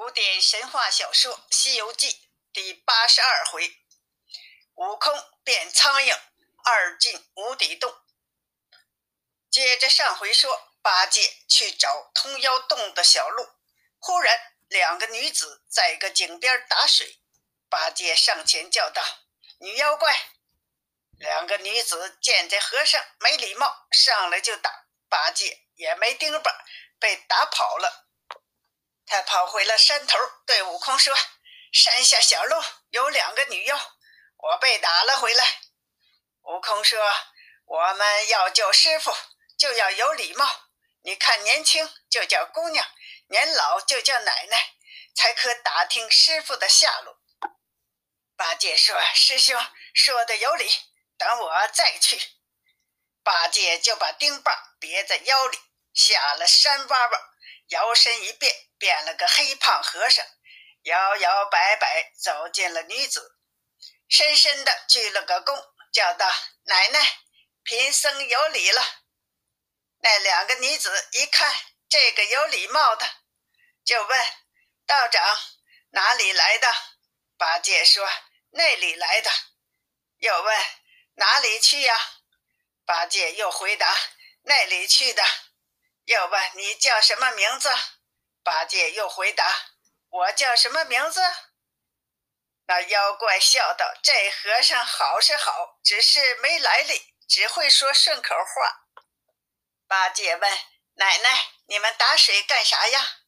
[0.00, 2.10] 古典神话小说《西游记》
[2.54, 3.70] 第八十二回：
[4.76, 5.12] 悟空
[5.44, 6.18] 变苍蝇，
[6.64, 7.94] 二进无底洞。
[9.50, 13.46] 接着上回说，八戒去找通妖洞的小路，
[13.98, 17.20] 忽然两个女子在一个井边打水。
[17.68, 19.02] 八戒上前叫道
[19.60, 20.30] ：“女妖怪！”
[21.20, 24.86] 两个女子见这和尚没礼貌，上来就打。
[25.10, 26.64] 八戒也没钉吧，
[26.98, 28.06] 被打跑了。
[29.10, 30.16] 他跑回了山头，
[30.46, 31.12] 对悟空说
[31.74, 33.76] ：“山下小路有两个女妖，
[34.36, 35.62] 我被打了回来。”
[36.46, 36.96] 悟空说
[37.66, 39.12] ：“我们要救师傅，
[39.58, 40.46] 就要有礼貌。
[41.02, 42.86] 你看，年轻就叫姑娘，
[43.26, 44.74] 年老就叫奶奶，
[45.16, 47.18] 才可打听师傅的下落。”
[48.38, 49.60] 八戒说：“师兄
[49.92, 50.72] 说的有理，
[51.18, 52.16] 等我再去。”
[53.24, 55.58] 八戒就把钉耙别在腰里，
[55.92, 57.29] 下了山洼洼，
[57.70, 58.54] 摇身一变。
[58.80, 60.24] 变了个黑胖和尚，
[60.84, 63.36] 摇摇摆摆走进了女子，
[64.08, 66.26] 深深的鞠了个躬，叫道
[66.64, 67.18] ：“奶奶，
[67.62, 68.82] 贫僧有礼了。”
[70.00, 71.54] 那两个女子一看
[71.90, 73.06] 这个有礼貌的，
[73.84, 74.28] 就问
[74.86, 75.38] 道长
[75.90, 76.74] 哪里来的？
[77.36, 78.08] 八戒说
[78.52, 79.30] ：“那里来的。”
[80.20, 80.66] 又问
[81.16, 81.94] 哪里去呀？
[82.86, 83.94] 八戒又回答
[84.44, 85.22] ：“那里去的。”
[86.10, 87.70] 要问你叫什么名字？
[88.42, 89.48] 八戒又回答
[90.10, 91.20] ：“我叫什么名字？”
[92.66, 98.88] 那妖怪笑道：“这和尚好是好，只是没来历，只会说顺口话。”
[99.86, 100.50] 八戒问
[100.94, 103.18] ：“奶奶，你们打水干啥呀？”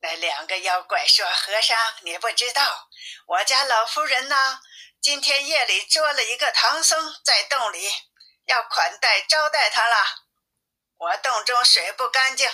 [0.00, 2.88] 那两个妖怪说：“和尚，你不知道，
[3.26, 4.62] 我家老夫人呢，
[5.02, 7.92] 今天夜里捉了一个唐僧在洞里，
[8.46, 10.29] 要款待招待他了。
[11.00, 12.48] 我洞中水不干净。”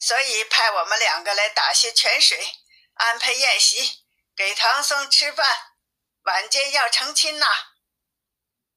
[0.00, 2.58] 所以派我们两个来打些泉水，
[2.94, 4.04] 安排宴席，
[4.36, 5.46] 给唐僧吃饭。
[6.24, 7.46] 晚间要成亲呐！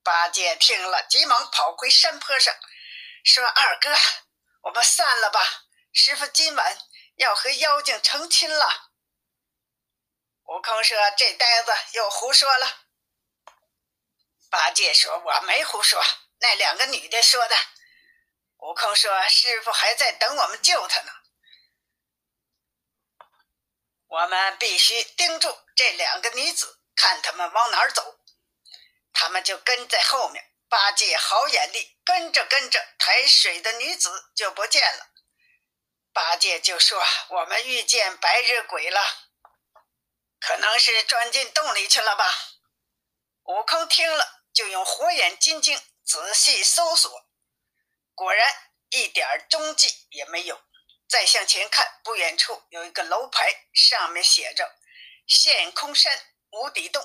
[0.03, 2.55] 八戒听了，急忙跑回山坡上，
[3.25, 3.93] 说：“二哥，
[4.61, 5.41] 我们散了吧。
[5.91, 6.77] 师傅今晚
[7.15, 8.91] 要和妖精成亲了。”
[10.47, 12.85] 悟空说：“这呆子又胡说了。”
[14.49, 16.01] 八戒说：“我没胡说，
[16.39, 17.57] 那两个女的说的。”
[18.57, 21.11] 悟空说：“师傅还在等我们救他呢，
[24.07, 28.19] 我们必须盯住这两个女子，看他们往哪儿走，
[29.13, 30.43] 他们就跟在后面。
[30.69, 35.11] 八戒好眼力，跟着跟着，抬水的女子就不见了。
[36.11, 39.01] 八戒就说：‘我们遇见白日鬼了，
[40.39, 42.25] 可能是钻进洞里去了吧。’
[43.43, 47.26] 悟空听了，就用火眼金睛仔细搜索。
[48.17, 48.51] 果然
[48.89, 50.59] 一点踪迹也没有。
[51.07, 54.75] 再向前看，不远处有一个楼牌，上面写着
[55.27, 56.19] “陷空山
[56.49, 57.01] 无底洞”，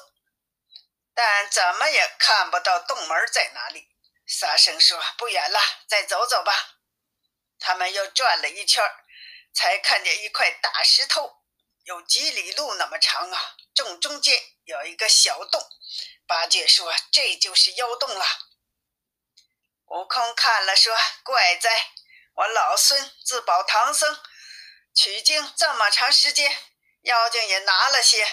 [1.14, 3.90] 但怎么也看不到洞门在哪里。
[4.26, 6.78] 沙僧说：“不远了，再走走吧。”
[7.60, 8.82] 他们又转了一圈，
[9.52, 11.42] 才看见一块大石头，
[11.84, 13.56] 有几里路那么长啊！
[13.74, 15.62] 正中间有一个小洞。
[16.26, 18.24] 八戒说：“这就是妖洞了。”
[19.92, 21.92] 悟空看了，说：“怪哉！
[22.32, 24.19] 我老孙自保唐僧
[24.94, 26.50] 取经这么长时间，
[27.03, 28.26] 妖精也拿了些，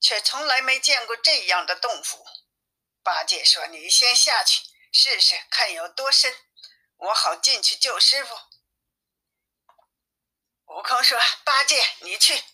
[0.00, 2.24] 却从来没见过这样的洞府。”
[3.02, 6.32] 八戒说：“你先下去试试，看有多深，
[6.98, 8.38] 我好进去救师傅。”
[10.72, 12.44] 悟空说：“八戒，你去。”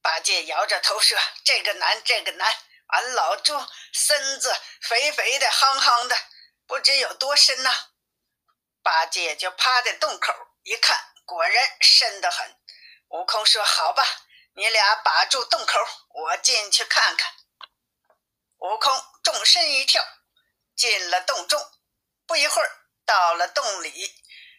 [0.00, 2.56] 八戒摇着头说：“这个难，这个难。
[2.86, 3.52] 俺老猪
[3.92, 6.16] 身子肥肥的，夯夯的。”
[6.66, 7.90] 不知有多深呐！
[8.82, 10.32] 八戒就趴在洞口
[10.62, 12.56] 一看，果然深得很。
[13.08, 14.02] 悟空说：“好吧，
[14.54, 17.32] 你俩把住洞口，我进去看看。”
[18.58, 18.92] 悟空
[19.22, 20.02] 纵身一跳，
[20.74, 21.60] 进了洞中。
[22.26, 24.14] 不一会儿，到了洞里，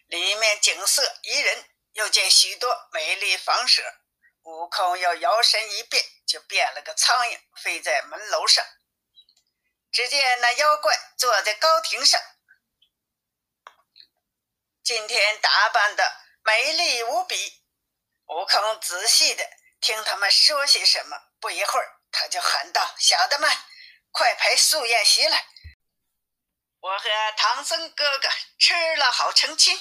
[0.06, 3.82] 里面景色宜人，又见许多美丽房舍。
[4.42, 8.64] 悟空又摇身一变，就变了个苍蝇，飞在门楼上。
[9.96, 12.20] 只见那妖怪坐在高亭上，
[14.82, 17.62] 今天打扮的美丽无比。
[18.26, 19.48] 悟空仔细的
[19.80, 23.50] 听他们说些什么，不一会儿，他就喊道：“小的们，
[24.10, 25.46] 快陪素宴席来，
[26.80, 27.08] 我和
[27.38, 28.28] 唐僧哥哥
[28.58, 29.80] 吃了好成亲。”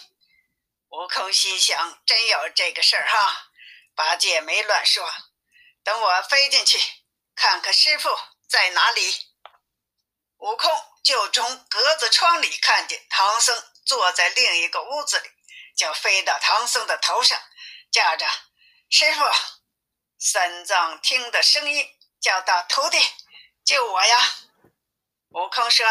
[0.92, 3.50] 悟空心想：真有这个事儿哈！
[3.94, 5.14] 八戒没乱说，
[5.84, 6.80] 等我飞进去
[7.36, 8.18] 看看师傅
[8.48, 9.35] 在哪里。
[10.46, 10.72] 悟空
[11.04, 15.28] 就从格子窗里看见唐僧坐在另一个屋子里，
[15.76, 17.42] 就飞到唐僧的头上，
[17.92, 18.28] 叫着
[18.88, 19.24] ：“师傅，
[20.20, 21.90] 三藏听的声音，
[22.22, 23.00] 叫道：“徒弟，
[23.66, 24.36] 救我呀！”
[25.34, 25.84] 悟空说：“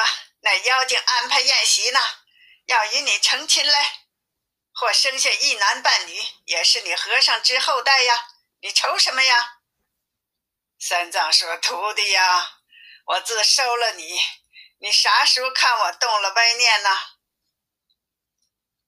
[0.42, 1.98] 那妖精安排宴席呢，
[2.66, 3.76] 要与你成亲嘞，
[4.72, 8.28] 或生下一男半女，也是你和尚之后代呀。
[8.60, 9.58] 你愁什么呀？”
[10.78, 12.60] 三藏说：“徒弟呀，
[13.06, 14.20] 我自收了你，
[14.84, 16.90] 你啥时候看我动了歪念呢？”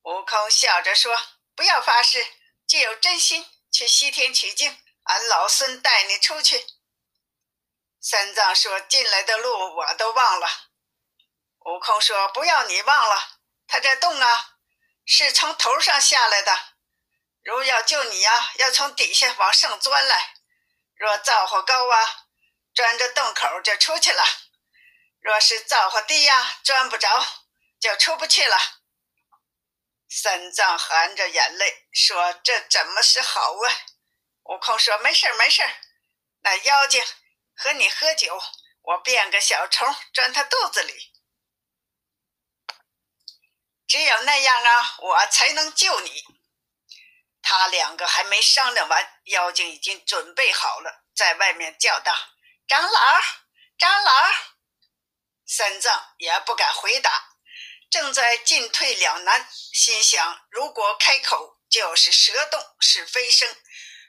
[0.05, 1.19] 悟空笑着说
[1.57, 2.35] ：“不要发誓，
[2.67, 6.67] 既有真心，去西天取经。”俺老孙带你出去。
[7.99, 10.47] 三藏说：“进来的路我都忘了。”
[11.65, 14.59] 悟空说：“不要你忘了，他这洞啊，
[15.07, 16.75] 是从头上下来的。
[17.43, 20.35] 如要救你呀，要从底下往上钻来。
[20.95, 22.27] 若造化高啊，
[22.75, 24.23] 钻着洞口就出去了；
[25.27, 27.09] 若是造化低呀，钻不着，
[27.81, 28.57] 就出不去了。”
[30.09, 33.67] 三藏含着眼泪说：“这怎么是好啊？”
[34.47, 35.71] 悟空说：“没事儿，没事儿。
[36.43, 37.05] 那妖精
[37.57, 38.41] 和你喝酒，
[38.83, 41.13] 我变个小虫钻他肚子里。
[43.89, 46.23] 只有那样啊，我才能救你。”
[47.43, 52.15] 他两个还没商量完，妖精已经准备好了，在外面叫道
[52.69, 53.21] ：“长老，
[53.77, 54.31] 长老！”
[55.47, 57.37] 三藏也不敢回答，
[57.89, 63.57] 正在进退两难，心想：如果开口，就是蛇洞，是飞升。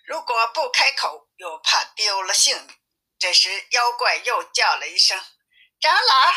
[0.06, 2.76] 如果不开口，又怕丢了性命。
[3.20, 5.24] 这时，妖怪又叫了一声
[5.80, 6.34] ：“长老！”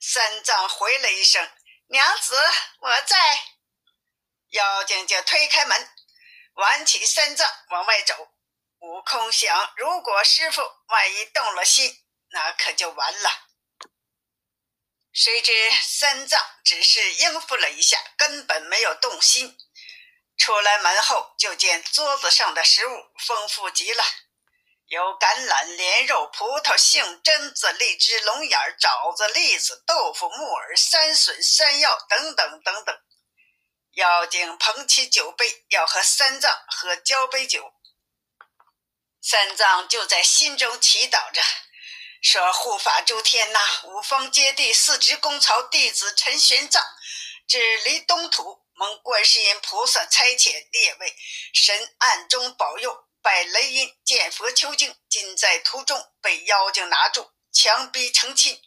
[0.00, 1.50] 三藏回了一声
[1.88, 2.38] ：“娘子，
[2.80, 3.40] 我在。”
[4.50, 5.90] 妖精就推开门，
[6.54, 8.14] 挽起三藏往外走。
[8.78, 13.45] 悟空想：如果师傅万一动了心，那可就完了。
[15.16, 15.50] 谁知
[15.82, 19.56] 三藏只是应付了一下，根本没有动心。
[20.36, 22.90] 出来门后，就见桌子上的食物
[23.26, 24.04] 丰富极了，
[24.88, 32.94] 有橄榄、莲肉、葡萄、杏、榛子、荔枝、龙眼、枣子、栗子、豆腐、木耳、山笋、山药等等等等。
[33.92, 37.72] 妖精捧起酒杯，要和三藏喝交杯酒。
[39.22, 41.40] 三藏就在心中祈祷着，
[42.28, 46.82] 说：“护法诸天呐，五方揭谛，四职功曹弟子陈玄奘，
[47.46, 51.16] 只离东土。”蒙观世音菩萨差遣列位
[51.54, 58.60] 神暗中保佑，拜雷音见佛求经，今在途中被妖精拿住，强逼成亲，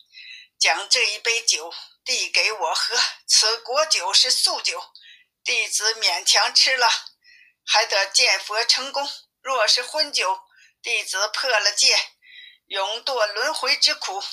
[0.58, 1.72] 将这一杯酒
[2.04, 2.98] 递给我喝。
[3.28, 4.82] 此果酒是素酒，
[5.44, 6.90] 弟子勉强吃了，
[7.64, 9.06] 还得见佛成功；
[9.42, 10.40] 若是荤酒，
[10.82, 11.96] 弟子破了戒，
[12.69, 14.24] 永堕轮回之苦。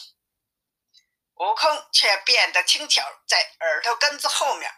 [1.35, 4.73] 悟空却变得轻巧，在耳朵根子后面。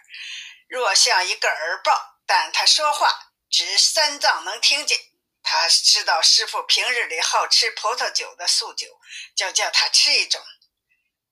[0.69, 4.99] 若像一个耳报，但他说话只三藏能听见。
[5.43, 9.00] 他知道师傅平日里好吃葡萄酒的素酒，
[9.34, 10.40] 就叫他吃一种。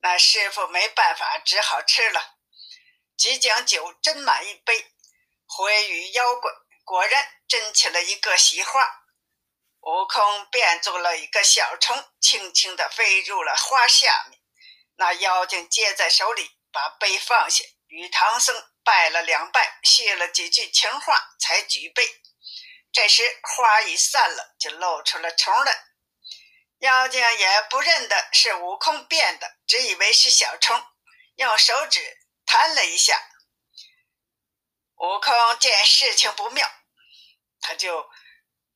[0.00, 2.36] 那师傅没办法，只好吃了。
[3.16, 4.92] 即将酒斟满一杯，
[5.46, 6.50] 回与妖怪，
[6.84, 9.05] 果然斟起了一个喜花。
[9.86, 14.40] 悟空变做了一个小虫，轻轻地飞入了花下面。
[14.96, 18.68] 那妖精接在手里，把杯放下，与唐僧。
[18.82, 22.20] 拜了两拜，谢了几句情话，才举杯。
[22.92, 25.86] 这时花已散了，就露出了虫来。
[26.78, 30.80] 妖精也不认得是悟空变的，只以为是小虫，
[31.36, 32.00] 用手指
[32.44, 33.20] 弹了一下。
[34.96, 36.68] 悟空见事情不妙，
[37.60, 38.08] 他就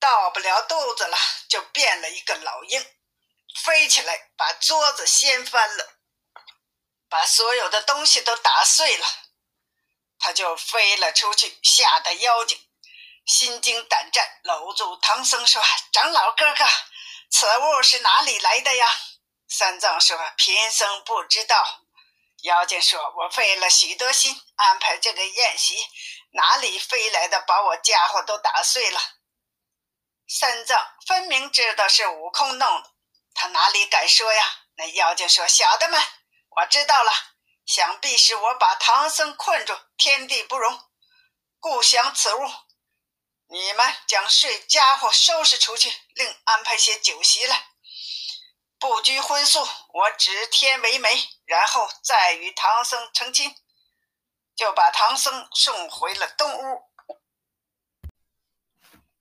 [0.00, 1.16] 到不了肚子了，
[1.48, 2.84] 就变了一个老鹰，
[3.62, 5.98] 飞起来把桌子掀翻了，
[7.08, 9.06] 把所有的东西都打碎了。
[10.18, 12.58] 他就飞了出去，吓得妖精
[13.26, 16.64] 心惊胆战，搂住唐僧说：“长老哥哥，
[17.30, 18.86] 此物是哪里来的呀？”
[19.48, 21.82] 三藏说：“贫僧不知道。”
[22.42, 25.86] 妖精说：“我费了许多心安排这个宴席，
[26.32, 29.00] 哪里飞来的，把我家伙都打碎了。”
[30.32, 32.90] 三藏分明知道是悟空弄的，
[33.34, 34.44] 他哪里敢说呀？
[34.76, 36.00] 那妖精说：“小的们，
[36.50, 37.10] 我知道了。”
[37.66, 40.88] 想必是我把唐僧困住，天地不容，
[41.58, 42.48] 故想此物。
[43.48, 47.66] 你们将睡家伙收拾出去，另安排些酒席来，
[48.78, 49.68] 不拘荤素。
[49.92, 53.52] 我指天为媒，然后再与唐僧成亲，
[54.54, 56.89] 就把唐僧送回了东屋。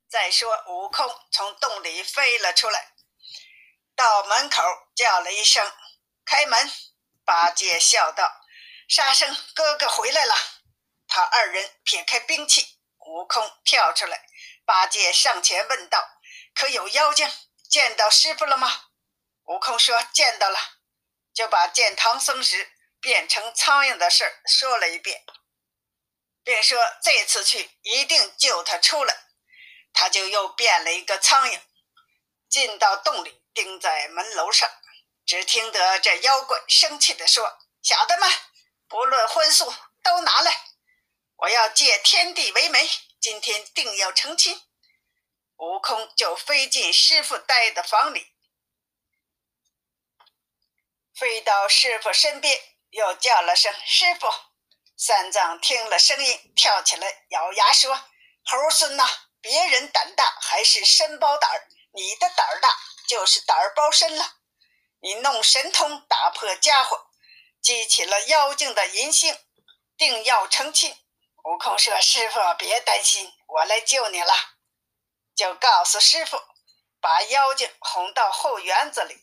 [0.09, 2.93] 再说，悟空从洞里飞了出来，
[3.95, 4.63] 到门口
[4.95, 5.71] 叫了一声
[6.25, 6.71] ：“开门。”
[7.23, 8.41] 八戒笑道。
[8.87, 10.35] 沙僧哥哥回来了，
[11.07, 14.25] 他二人撇开兵器，悟空跳出来，
[14.65, 16.03] 八戒上前问道
[16.55, 17.31] ：“可有妖精？
[17.69, 18.85] 见到师傅了吗？”
[19.45, 20.57] 悟空说：“见到了。”
[21.35, 25.23] 就把见唐僧时变成苍蝇的事说了一遍，
[26.43, 29.28] 并说这次去一定救他出来。
[29.93, 31.61] 他就又变了一个苍蝇，
[32.49, 34.69] 进到洞里，钉在门楼上。
[35.25, 38.27] 只听得这妖怪生气地说：“小的们，
[38.87, 40.65] 不论荤素，都拿来！
[41.35, 44.59] 我要借天地为媒，今天定要成亲。”
[45.57, 48.33] 悟空就飞进师傅待的房里，
[51.13, 54.27] 飞到师傅身边，又叫了声“师傅”。
[54.97, 57.93] 三藏听了声音，跳起来，咬牙说
[58.45, 59.05] ：“猴孙呐，
[59.41, 62.75] 别人胆大还是身包胆儿，你的胆儿大
[63.07, 64.35] 就是胆儿包身了。”
[65.01, 67.07] 你弄神通打破家伙，
[67.61, 69.37] 激起了妖精的淫性，
[69.97, 70.93] 定要成亲。
[71.45, 74.33] 悟空说：“师傅别担心，我来救你了。”
[75.33, 76.37] 就告诉师傅，
[76.99, 79.15] 把妖精哄到后园子里，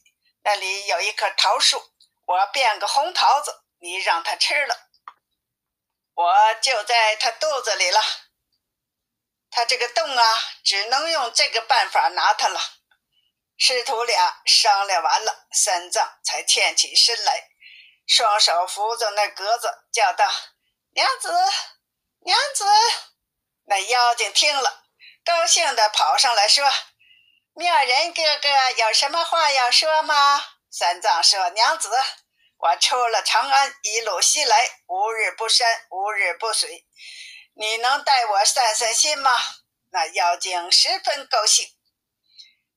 [0.44, 1.90] 那里有一棵桃树，
[2.25, 4.88] 我变个红桃子，你让他吃了，
[6.14, 8.00] 我就在他肚子里了。
[9.56, 12.60] 他这个洞啊，只能用这个办法拿他了。
[13.56, 17.48] 师徒俩商量完了，三藏才欠起身来，
[18.06, 20.30] 双手扶着那格子，叫道
[20.92, 21.32] ：“娘子，
[22.26, 22.66] 娘子！”
[23.64, 24.84] 那妖精听了，
[25.25, 26.70] 高兴地跑上来说
[27.56, 31.88] ：“妙人哥哥，有什么话要说吗？”三藏说：“娘子，
[32.58, 36.84] 我出了长安，一路西来，无日不山，无日不水，
[37.58, 39.34] 你能带我散散心吗？”
[39.90, 41.75] 那妖精十分高兴。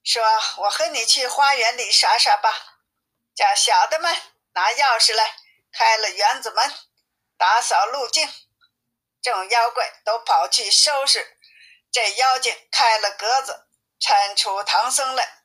[0.03, 0.23] 说
[0.63, 2.49] ：“我和你去花园里耍耍吧，
[3.35, 4.15] 叫小的们
[4.53, 5.35] 拿钥匙来，
[5.71, 6.73] 开了园子门，
[7.37, 8.27] 打扫路径。
[9.21, 11.37] 众妖怪都跑去收拾。
[11.91, 13.67] 这妖精开了格子，
[13.99, 15.43] 搀出唐僧来，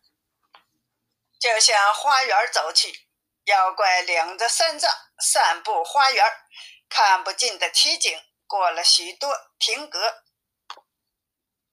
[1.41, 3.09] 就向花园走去。
[3.47, 6.25] 妖怪领着三藏散步花园，
[6.89, 10.23] 看不尽的奇景，过了许多亭阁。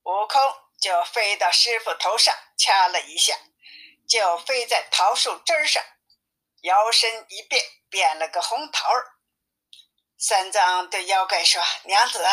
[0.04, 0.40] 悟空。”
[0.82, 3.38] 就飞到师傅头上，掐了一下，
[4.10, 5.84] 就飞在桃树枝上，
[6.64, 9.14] 摇身一变，变了个红桃儿。
[10.18, 12.26] 三藏对妖怪说：“娘子，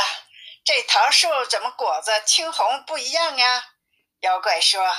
[0.64, 3.74] 这桃树怎么果子青红不一样呀？”
[4.20, 4.96] 妖怪说：“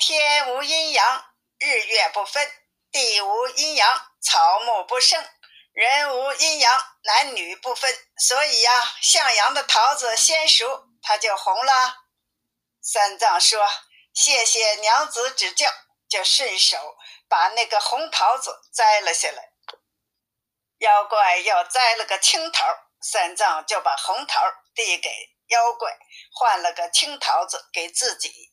[0.00, 1.26] 天无阴阳，
[1.58, 2.42] 日月不分；
[2.90, 5.22] 地无阴阳，草木不生；
[5.74, 7.94] 人无阴阳，男女不分。
[8.16, 11.72] 所以呀，向阳的桃子先熟，它就红了。”
[12.80, 13.68] 三藏说
[14.14, 15.68] ：“谢谢娘子指教。”
[16.06, 16.76] 就顺手
[17.28, 19.50] 把那个红桃子摘了下来。
[20.78, 22.64] 妖怪又摘了个青桃，
[23.00, 24.40] 三藏就把红桃
[24.74, 25.10] 递给
[25.48, 25.98] 妖怪，
[26.32, 28.52] 换了个青桃子给自己。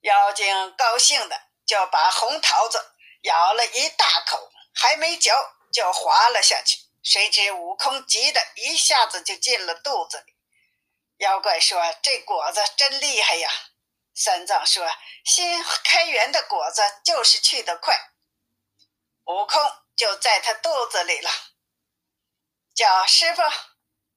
[0.00, 2.78] 妖精高兴的就把红桃子
[3.22, 5.32] 咬了一大口，还没嚼
[5.74, 6.78] 就滑了下去。
[7.02, 10.32] 谁知悟空急得一下子就进了肚子里。
[11.16, 13.50] 妖怪说：“这果子真厉害呀！”
[14.14, 14.88] 三藏说
[15.26, 17.94] ：“新开园的果子就是去得快。”
[19.26, 19.60] 悟空
[19.96, 21.30] 就在他肚子里了，
[22.74, 23.42] 叫师傅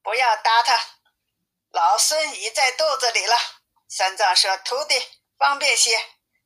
[0.04, 0.80] 不要打他，
[1.72, 3.36] 老孙已在肚子里了。
[3.90, 4.96] 三藏说：“徒弟
[5.38, 6.00] 方便些。”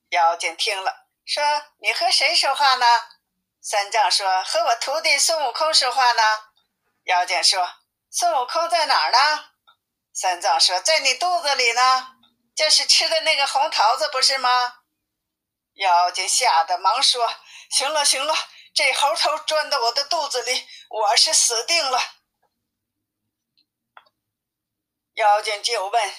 [0.10, 1.44] 妖精听了说
[1.82, 2.86] ：“你和谁说话呢？”
[3.62, 6.24] 三藏说：“和我徒弟孙悟空说话呢。”
[7.06, 7.76] 妖精说
[8.10, 9.46] ：“孙悟空在哪儿呢？”
[10.14, 12.08] 三藏说：“在你肚子里呢，
[12.56, 14.50] 就是吃的那个红桃子，不是吗？”
[15.76, 17.36] 妖精吓得忙说
[17.70, 18.34] ：“行了，行了，
[18.74, 22.02] 这猴头钻到我的肚子里，我是死定了。”
[25.14, 26.14] 妖精就问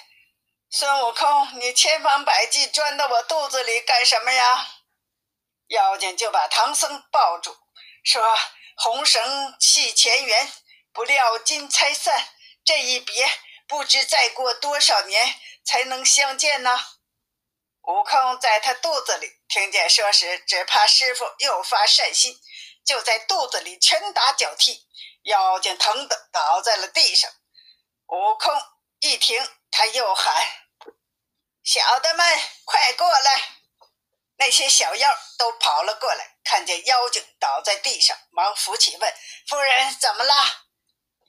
[0.70, 4.68] 孙悟空：“你千方百计钻到我肚子里干什么呀？”
[5.72, 7.56] 妖精就把唐僧抱住，
[8.04, 8.22] 说
[8.76, 10.52] ：“红绳系前缘，
[10.92, 12.28] 不料金钗散，
[12.64, 13.26] 这一别。”
[13.68, 16.78] 不知再过多少年才能相见呢？
[17.84, 22.38] 悟空在他肚子里听见说时，只怕师傅又发善心，
[22.84, 24.86] 就在肚子里拳打脚踢，
[25.22, 27.30] 妖精疼得倒在了地上。
[28.08, 28.52] 悟空
[29.00, 30.34] 一听，他又喊
[31.64, 33.48] ：“小的们，快过来！”
[34.42, 35.08] 那些小妖
[35.38, 39.14] 都跑了过来，看见妖精倒在地上，忙扶起问
[39.46, 40.34] ：“夫人怎么了？”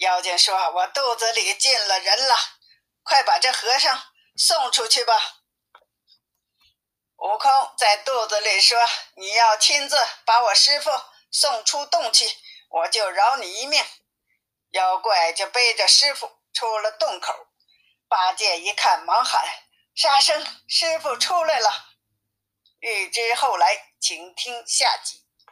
[0.01, 2.35] 妖精说：“我肚子里进了人了，
[3.03, 4.03] 快把这和尚
[4.35, 5.13] 送出去吧。”
[7.17, 8.79] 悟空在肚子里说
[9.15, 10.89] ：“你要亲自把我师傅
[11.31, 12.25] 送出洞去，
[12.69, 13.85] 我就饶你一命。”
[14.73, 17.31] 妖怪就背着师傅出了洞口，
[18.07, 19.45] 八戒一看，忙喊
[19.93, 21.92] ：“沙僧，师傅出来了。
[22.83, 23.65] 欲知后来，
[24.01, 25.22] 请听下集。